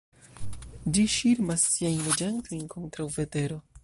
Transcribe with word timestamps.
Ĝi 0.95 1.03
ŝirmas 1.15 1.65
siajn 1.75 2.01
loĝantojn 2.07 2.65
kontraŭ 2.75 3.07
vetero. 3.19 3.61